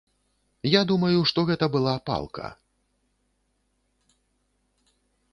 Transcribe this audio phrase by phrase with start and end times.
[0.67, 2.47] Я думаю, што гэта была палка.